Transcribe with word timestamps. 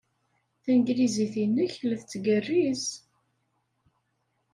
Tanglizit-nnek 0.63 1.73
la 1.87 1.95
tettgerriz. 1.99 2.83